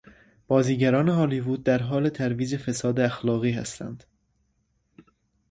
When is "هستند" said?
3.51-4.03